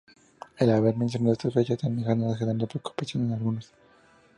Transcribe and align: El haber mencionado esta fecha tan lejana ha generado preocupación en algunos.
El 0.57 0.71
haber 0.71 0.97
mencionado 0.97 1.33
esta 1.33 1.51
fecha 1.51 1.77
tan 1.77 1.95
lejana 1.95 2.31
ha 2.33 2.35
generado 2.35 2.65
preocupación 2.65 3.27
en 3.27 3.33
algunos. 3.33 3.71